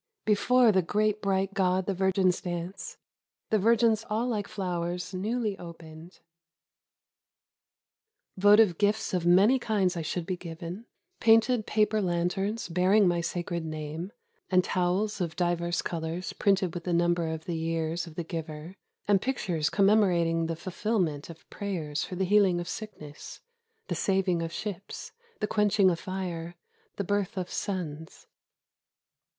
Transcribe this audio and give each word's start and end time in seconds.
^'Before 0.25 0.73
the 0.73 0.81
great 0.81 1.21
bright 1.21 1.53
God 1.53 1.85
the 1.85 1.93
virgins 1.93 2.41
dance,— 2.41 2.97
the 3.51 3.59
virgins 3.59 4.03
all 4.09 4.27
like 4.27 4.47
flowers 4.47 5.13
newly 5.13 5.55
opened."... 5.59 6.21
Votive 8.35 8.79
gifts 8.79 9.13
of 9.13 9.27
many 9.27 9.59
kinds 9.59 9.95
I 9.95 10.01
should 10.01 10.25
be 10.25 10.35
given: 10.35 10.87
painted 11.19 11.67
paper 11.67 12.01
lanterns 12.01 12.67
bearing 12.67 13.07
my 13.07 13.21
sacred 13.21 13.63
name, 13.63 14.11
and 14.49 14.63
towels 14.63 15.21
of 15.21 15.35
divers 15.35 15.83
colors 15.83 16.33
printed 16.33 16.73
with 16.73 16.85
the 16.85 16.93
number 16.93 17.27
of 17.27 17.45
the 17.45 17.53
years 17.55 18.07
of 18.07 18.15
the 18.15 18.23
giver, 18.23 18.77
and 19.07 19.21
pictures 19.21 19.69
commemorating 19.69 20.47
the 20.47 20.55
fulfillment 20.55 21.29
of 21.29 21.47
prayers 21.51 22.03
for 22.03 22.15
the 22.15 22.25
healing 22.25 22.59
of 22.59 22.67
sickness, 22.67 23.39
the 23.87 23.93
saving 23.93 24.41
of 24.41 24.51
ships, 24.51 25.11
the 25.41 25.47
quenching 25.47 25.91
of 25.91 25.99
fire, 25.99 26.55
the 26.95 27.03
birth 27.03 27.37
of 27.37 27.51
sons. 27.51 28.25